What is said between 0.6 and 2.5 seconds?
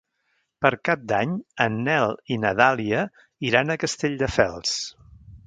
Per Cap d'Any en Nel i